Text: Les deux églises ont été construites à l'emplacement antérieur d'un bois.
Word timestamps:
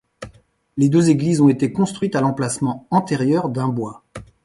Les 0.77 0.89
deux 0.89 1.11
églises 1.11 1.41
ont 1.41 1.47
été 1.49 1.71
construites 1.71 2.15
à 2.15 2.21
l'emplacement 2.21 2.87
antérieur 2.89 3.49
d'un 3.49 3.67
bois. 3.67 4.03